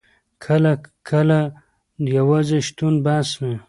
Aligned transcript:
کله 0.43 0.73
کله 1.09 1.39
یوازې 2.17 2.59
شتون 2.67 2.93
بس 3.05 3.29
وي. 3.41 3.55